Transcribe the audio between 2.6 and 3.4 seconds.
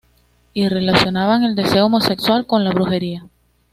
la brujería.